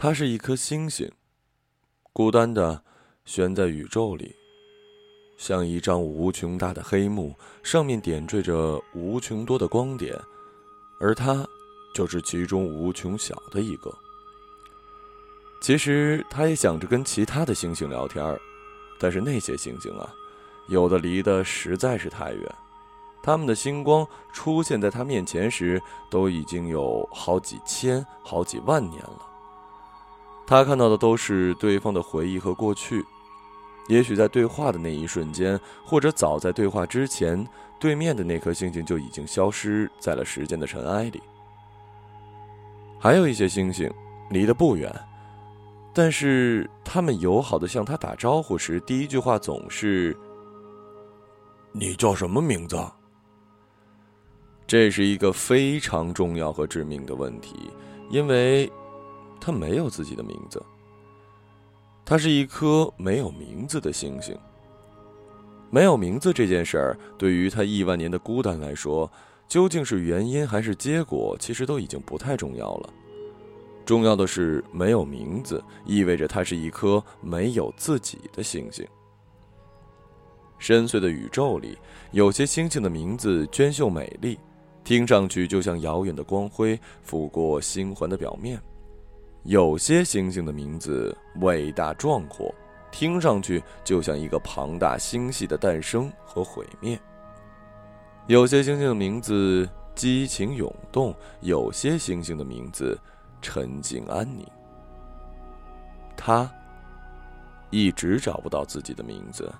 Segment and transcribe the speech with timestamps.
[0.00, 1.10] 它是一颗星星，
[2.12, 2.80] 孤单的
[3.24, 4.32] 悬在宇宙里，
[5.36, 10.16] 像一张无穷大的黑幕，上面点缀着无穷多的光点，
[11.00, 11.44] 而它
[11.92, 13.92] 就是其中无穷小的一个。
[15.60, 18.40] 其实，他也想着跟其他的星星聊天儿
[19.00, 20.08] 但是那些星星啊，
[20.68, 22.54] 有的离得实在是太远，
[23.20, 29.27] 他们的星光出现在他面前时，都已经有好几千、好几万年了。
[30.48, 33.04] 他看到的都是对方的回忆和过去，
[33.86, 37.46] 也许在对话的那一瞬间，或者早在对话之前，
[37.78, 41.22] 对面的那颗星星就已经消失在了时间的尘埃里。
[42.98, 43.92] 还有一些星星
[44.30, 44.90] 离得不远，
[45.92, 50.16] 但是他们友好的向他打招呼时，第一句话总是
[51.72, 52.82] ：“你叫什么名字？”
[54.66, 57.70] 这是一个非常重要和致命的问题，
[58.08, 58.72] 因为。
[59.40, 60.62] 他没有自己的名字。
[62.04, 64.36] 他是一颗没有名字的星星。
[65.70, 69.10] 没有名字这件事儿，对于他亿万年的孤单来说，
[69.46, 72.90] 究竟是原因还是结果，其实都已经不太重要了。
[73.84, 78.86] 重要的是，没有名字意味着它是一颗没有自己的星星。
[80.58, 81.78] 深邃的宇宙里，
[82.10, 84.38] 有些星星的名字娟秀美丽，
[84.82, 88.60] 听上去就像遥远的光辉拂过星环的表面。
[89.44, 92.54] 有些星星的名字伟大壮阔，
[92.90, 96.98] 听上去就像一个庞大星系的诞生和毁灭；
[98.26, 102.98] 有些星星的名字激情涌动，有些星星的名字
[103.40, 104.46] 沉静安宁。
[106.16, 106.50] 他
[107.70, 109.50] 一直找不到自己的名字，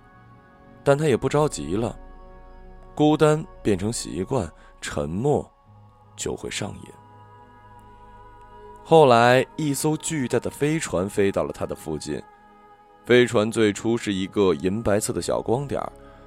[0.84, 1.96] 但他也不着急了。
[2.94, 5.48] 孤单变成习惯，沉默
[6.16, 6.92] 就会上瘾。
[8.90, 12.18] 后来，一艘巨大的飞船飞到了他的附近。
[13.04, 15.78] 飞船最初是一个银白色的小光点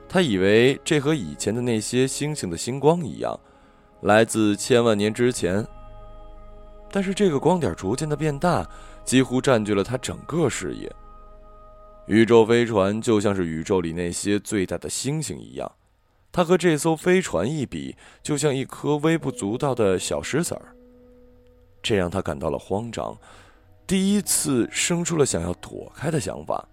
[0.08, 3.36] 他以为这和以前的那些星星的星光一样，
[4.02, 5.66] 来自千万年之前。
[6.92, 8.64] 但是这个光点逐渐的变大，
[9.04, 10.96] 几乎占据了他整个视野。
[12.06, 15.72] 宇宙飞船就像是宇宙里那些最大的星星一样，
[16.32, 20.76] 它和这艘飞船一比，就像一颗微不足道的小石子儿。
[21.82, 23.18] 这让他感到了慌张，
[23.88, 26.68] 第一次生出了想要躲开的想法。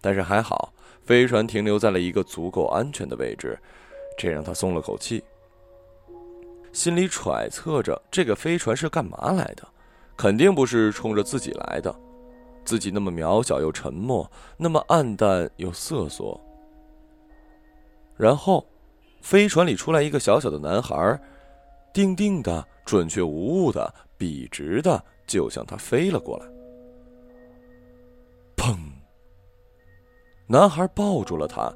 [0.00, 0.72] 但是还好，
[1.04, 3.58] 飞船停留在了一个足够安全的位置，
[4.16, 5.22] 这让他松了口气。
[6.72, 9.66] 心里揣测着，这个飞船是干嘛来的？
[10.16, 11.94] 肯定不是冲着自己来的。
[12.64, 16.40] 自己那么渺小又沉默，那么暗淡又瑟缩。
[18.16, 18.66] 然后，
[19.20, 21.20] 飞船里出来一个小小的男孩，
[21.92, 22.66] 定定的。
[22.86, 26.46] 准确无误的，笔直的，就向他飞了过来。
[28.56, 28.74] 砰！
[30.46, 31.70] 男孩抱住了他，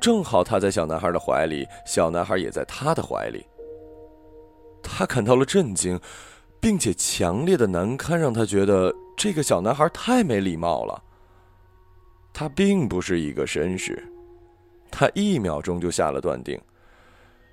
[0.00, 3.46] 正好他在小男孩的怀里，小男孩也在他的怀里。
[4.82, 5.98] 他感到了震惊，
[6.60, 11.00] 并且强烈的难堪让他觉得这个小男孩太没礼貌了。
[12.32, 14.02] 他并不是一个绅士，
[14.90, 16.60] 他一秒钟就下了断定。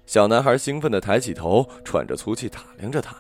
[0.09, 3.16] 小男孩兴奋的抬起头，喘着粗气打量着他。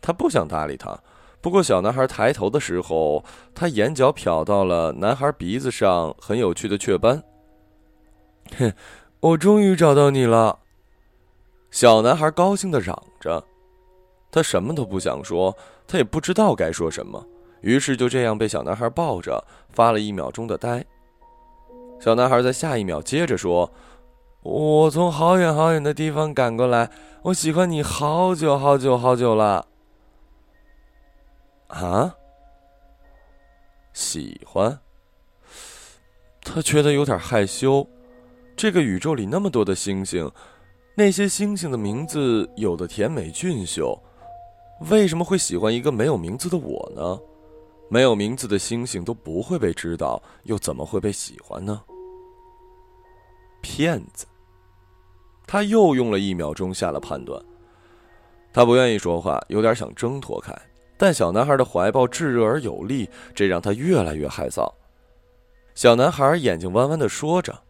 [0.00, 0.98] 他不想搭理他，
[1.42, 3.22] 不过小男孩抬头的时候，
[3.54, 7.22] 他眼角瞟到了男孩鼻子上很有趣的雀斑。
[8.56, 8.72] 哼，
[9.20, 10.60] 我终于找到你了！
[11.70, 13.44] 小男孩高兴的嚷着。
[14.30, 15.54] 他什么都不想说，
[15.86, 17.22] 他也不知道该说什么，
[17.60, 20.82] 于是就这样被小男孩抱着，发了一秒钟的呆。
[22.00, 23.70] 小男孩在下一秒接着说。
[24.42, 26.90] 我从好远好远的地方赶过来，
[27.22, 29.66] 我喜欢你好久好久好久了。
[31.68, 32.14] 啊？
[33.92, 34.80] 喜欢？
[36.42, 37.86] 他觉得有点害羞。
[38.56, 40.30] 这个宇宙里那么多的星星，
[40.94, 43.98] 那些星星的名字有的甜美俊秀，
[44.90, 47.18] 为什么会喜欢一个没有名字的我呢？
[47.90, 51.82] 没有名字的星星都不会被知道，又怎么会被喜欢呢？
[53.60, 54.26] 骗子！
[55.46, 57.42] 他又用了一秒钟下了判断。
[58.52, 60.52] 他不愿意说话，有点想挣脱开，
[60.96, 64.72] 但小男孩的怀抱炙热而有力，这让他越来越害臊。
[65.74, 67.60] 小男孩眼睛弯弯的说着：“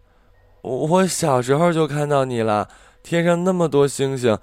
[0.63, 2.69] 我小时候就看到你了，
[3.03, 4.39] 天上那么多星星，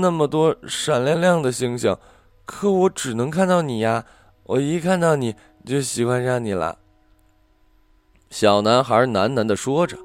[0.00, 1.96] 那么多闪亮亮的星星，
[2.44, 4.04] 可我只能看到你呀！
[4.44, 6.78] 我一看到你就喜欢上你了。”
[8.30, 9.96] 小男孩喃喃的说着：“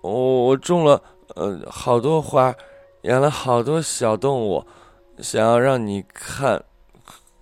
[0.00, 1.02] 我我种了。”
[1.36, 2.52] 呃，好多花，
[3.02, 4.66] 养了好多小动物，
[5.18, 6.60] 想要让你看，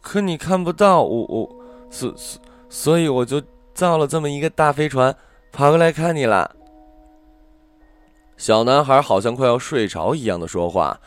[0.02, 1.56] 可你看不到我，我，
[1.90, 5.16] 所所所以我就造了这么一个大飞船，
[5.50, 6.54] 跑过来看你了。
[8.36, 11.00] 小男孩好像快要睡着一样的说话，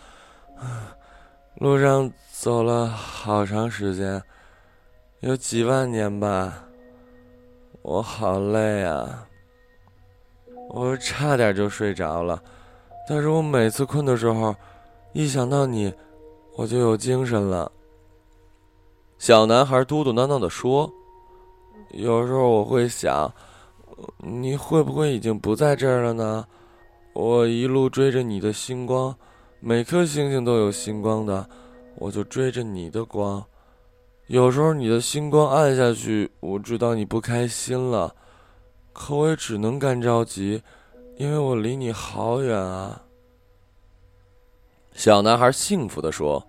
[1.58, 4.24] 路上走了好长时间，
[5.20, 6.64] 有几万年吧。
[7.84, 9.28] 我好累啊，
[10.74, 12.42] 我差点就睡着了，
[13.08, 14.56] 但是我每次困的时候，
[15.12, 15.94] 一想到你，
[16.56, 17.70] 我就有精神了。
[19.18, 20.90] 小男孩嘟嘟囔囔的说
[21.92, 23.32] ：“有时候我会想，
[24.20, 26.48] 你会不会已经不在这儿了呢？
[27.14, 29.14] 我一路追着你的星光，
[29.60, 31.50] 每颗星星都有星光的，
[31.98, 33.44] 我就追着你的光。
[34.28, 38.16] 有时候你的星光暗下去，我知道你不开心了，
[38.94, 40.62] 可我也只能干着急，
[41.18, 43.04] 因为我离你好远啊。”
[44.94, 46.46] 小男孩幸福的说。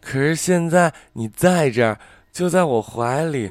[0.00, 1.98] 可是现在你在这儿，
[2.30, 3.50] 就在我怀里，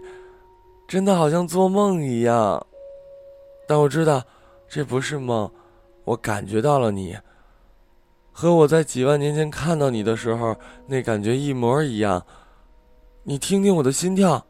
[0.87, 2.65] 真的好像做梦一样。
[3.67, 4.23] 但我知道，
[4.69, 5.51] 这不是梦，
[6.05, 7.17] 我感觉到了你，
[8.31, 10.55] 和我在几万年前看到你的时候
[10.87, 12.25] 那感觉一模一样。
[13.23, 14.45] 你听听我的心跳。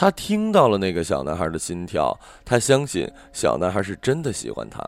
[0.00, 4.80] 他听到了那个小男孩的心跳，他相信小男孩是真的喜欢他。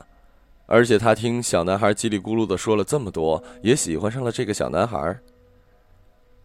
[0.67, 5.19] 而且他听小男孩叽里咕噜的说了这么多，也喜欢上了这个小男孩。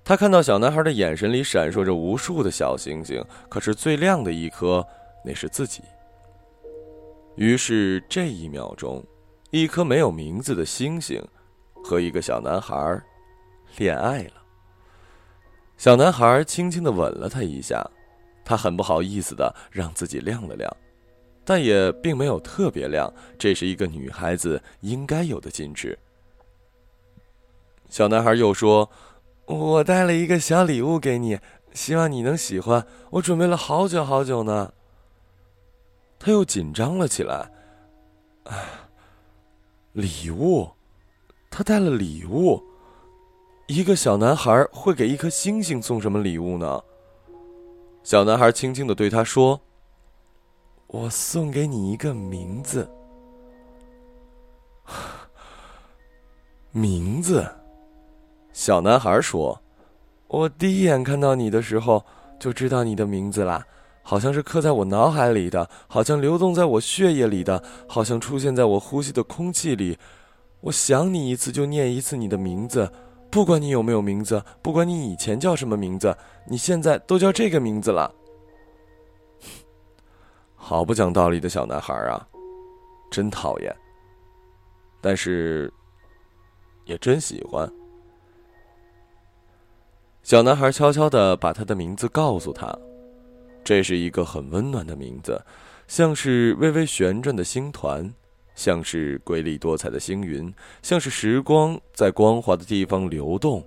[0.04, 4.84] 他看到小男孩的眼神里闪烁着无数的小星星，可是最亮的一颗，
[5.24, 5.84] 那是自己。
[7.36, 9.06] 于是这一秒钟，
[9.52, 11.24] 一颗没有名字的星星，
[11.84, 13.00] 和一个小男孩，
[13.78, 14.42] 恋爱了。
[15.78, 17.88] 小男孩轻轻的吻了他一下，
[18.46, 20.78] 他很不好意思的让自己亮了亮。
[21.44, 26.00] 但也并没有特别亮，这是一个女孩子应该有的矜持。
[27.88, 28.90] 小男孩又说
[29.46, 31.38] ：“我带了一个小礼物给你，
[31.72, 32.88] 希望你能喜欢。
[33.12, 34.74] 我准备了好久好久呢。”
[36.18, 37.52] 他又紧张了起来。
[38.46, 38.90] 啊，
[39.94, 40.72] 礼物？
[41.52, 42.64] 他带了礼物？
[43.68, 46.82] 一个小男孩会给一颗星星送什么礼物呢？
[48.06, 49.60] 小男孩轻轻的对他说。
[50.86, 52.88] 我送给你一个名字，
[56.72, 57.44] 名字。
[58.54, 59.60] 小男孩说
[60.30, 62.06] ：“我第一眼看到你的时候，
[62.40, 63.66] 就知道你的名字啦，
[64.04, 69.98] 好像是刻在我脑海里的，好像流动在我血液里的，好像出现在我呼吸的空气里。
[70.62, 72.92] 我想你一次就念一次你的名字，
[73.30, 76.16] 不管你有没有名字，不管你以前叫什么名字，
[76.48, 78.14] 你现在都叫这个名字了。”
[80.56, 82.28] 好不讲道理的小男孩啊，
[83.12, 83.76] 真讨厌。
[85.00, 85.72] 但是，
[86.86, 87.72] 也真喜欢。
[90.24, 92.76] 小男孩悄悄的把他的名字告诉他，
[93.64, 95.40] 这是一个很温暖的名字，
[95.88, 98.12] 像是微微旋转的星团，
[98.56, 103.64] 像是瑰丽多彩的星云，像是时光在光滑的地方流动。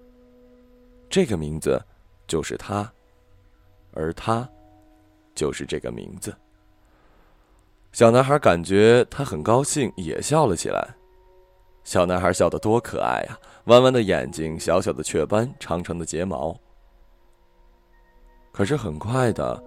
[1.08, 1.80] 这个名字
[2.26, 2.90] 就是他，
[3.92, 4.48] 而他，
[5.34, 6.34] 就是这个名字。
[7.92, 10.94] 小男孩感觉他很高兴，也笑了起来。
[11.84, 13.38] 小男孩笑得多可爱呀！
[13.64, 16.54] 弯弯的眼睛，小小的雀斑，长长的睫毛。
[18.52, 19.62] 可是很快的，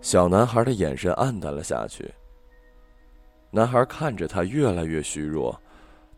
[0.00, 2.12] 小男孩的眼神暗淡了下去。
[3.50, 5.60] 男孩看着他越来越虚弱，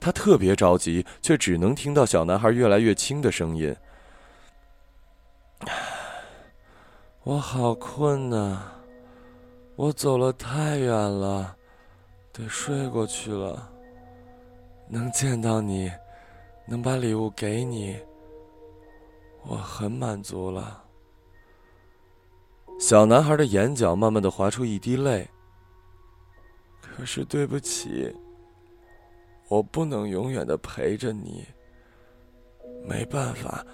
[0.00, 3.74] 他特别着急，却只能听到小男孩越来越轻的声音
[7.24, 8.72] ：“我好困呐。”
[9.76, 11.56] 我走了太远了，
[12.32, 13.70] 得睡过去了。
[14.88, 15.88] 能见到你，
[16.66, 17.96] 能把礼物给你，
[19.46, 20.82] 我很满足了。
[22.80, 25.28] 小男孩的眼角慢慢的滑出一滴泪。
[26.98, 28.12] 可是对不起，
[29.46, 31.46] 我不能永远的陪着你。
[32.84, 33.64] 没办法，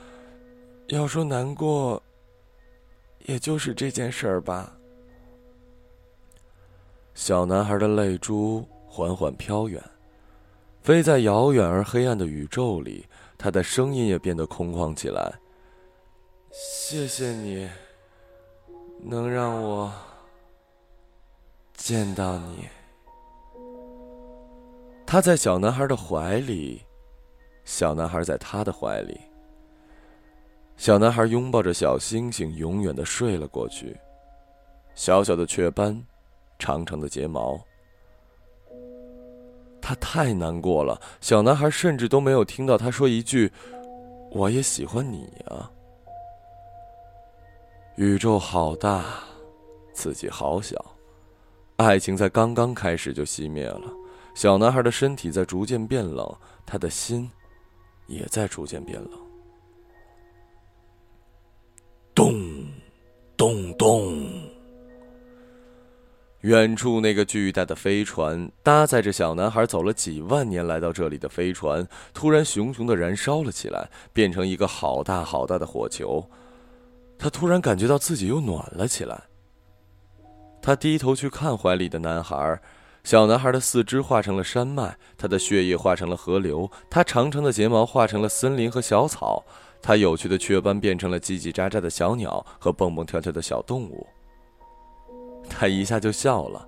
[0.88, 2.02] 要说难过，
[3.20, 4.76] 也就是这件事儿吧。
[7.14, 9.82] 小男孩的泪珠缓缓飘远，
[10.82, 13.06] 飞在遥远而黑暗的宇宙里。
[13.38, 15.32] 他的声音也变得空旷起来。
[16.52, 17.66] 谢谢你，
[19.00, 19.90] 能让我
[21.74, 22.68] 见到你。
[25.14, 26.82] 他在小男孩的怀里，
[27.64, 29.16] 小男孩在他的怀里。
[30.76, 33.96] 小男孩拥抱着小星星，永远的睡了过去。
[34.96, 36.04] 小小的雀斑。
[36.58, 37.60] 长长的睫毛，
[39.80, 41.00] 他太难过了。
[41.20, 43.52] 小男孩甚至都没有听到他说一句
[44.34, 45.70] ：“我也喜欢你呀。
[47.94, 49.04] 宇宙好大，
[49.92, 50.84] 自己好小，
[51.76, 53.92] 爱情在刚刚开始就熄灭了。
[54.34, 56.28] 小男孩的身体在逐渐变冷，
[56.66, 57.30] 他的心
[58.06, 59.20] 也在逐渐变冷。
[62.14, 62.34] 咚，
[63.36, 64.26] 咚咚。
[66.40, 76.22] 远处那个巨大的飞船，搭载着小男孩走了几万年来到这里的飞船，突然熊熊的燃烧了起来，变成一个好大好大的火球。
[77.16, 79.22] 他突然感觉到自己又暖了起来。
[80.60, 82.60] 他低头去看怀里的男孩，
[83.04, 89.44] 小男孩的四肢化成了山脉，他的血液化成了河流，他长长的睫毛化成了森林和小草，
[89.82, 94.06] 他有趣的雀斑变成了叽叽喳喳的小鸟和蹦蹦跳跳的小动物。
[95.50, 96.66] 他一下就笑了，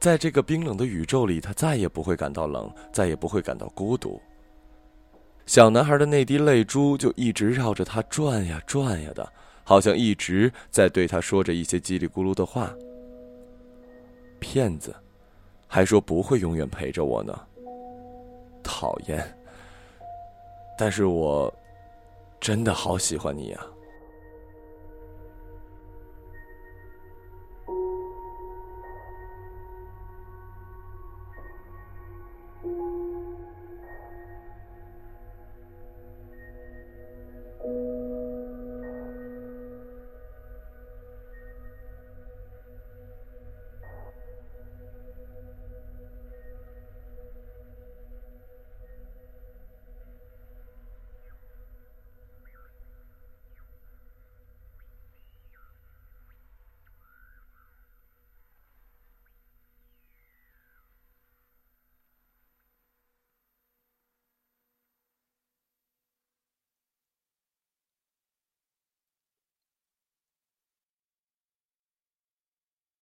[0.00, 4.20] 在这个冰冷的宇宙里，他再也不会感到冷，再也不会感到孤独。
[5.44, 9.30] 小男孩的那滴泪珠就一直绕着他转呀转呀的。
[9.66, 12.70] 好像一直在对他说着一些叽里咕噜的话。
[14.38, 14.94] 骗子，
[15.66, 17.38] 还说不会永远陪着我呢。
[18.62, 19.22] 讨厌，
[20.78, 21.52] 但是我
[22.40, 23.66] 真的好喜欢你呀。